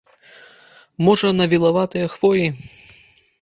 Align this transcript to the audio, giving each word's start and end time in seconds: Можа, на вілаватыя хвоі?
Можа, 1.07 1.27
на 1.41 1.45
вілаватыя 1.53 2.07
хвоі? 2.15 2.47